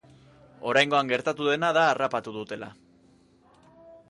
Oraingoan 0.71 1.11
gertatu 1.11 1.49
dena 1.51 1.71
da 1.79 1.83
harrapatu 1.91 2.35
dutela. 2.39 2.75